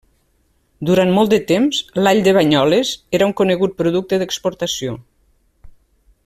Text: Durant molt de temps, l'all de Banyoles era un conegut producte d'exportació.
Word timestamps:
Durant 0.89 1.11
molt 1.17 1.33
de 1.35 1.37
temps, 1.51 1.81
l'all 2.05 2.23
de 2.29 2.33
Banyoles 2.37 2.95
era 3.19 3.29
un 3.33 3.37
conegut 3.43 3.77
producte 3.83 4.21
d'exportació. 4.23 4.97